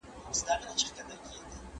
[0.03, 1.37] زموږ بزګران اوس استادان دي.